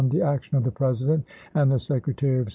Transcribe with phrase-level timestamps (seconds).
[0.09, 1.23] the action of the President
[1.53, 2.49] and the Secretary of June8,i864.